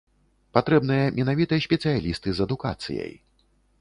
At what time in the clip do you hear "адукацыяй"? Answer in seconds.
2.49-3.13